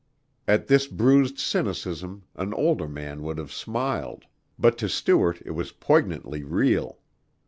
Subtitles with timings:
[0.47, 4.25] At this bruised cynicism an older man would have smiled,
[4.57, 6.97] but to Stuart it was poignantly real.